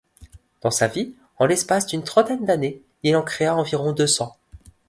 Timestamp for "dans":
0.61-0.71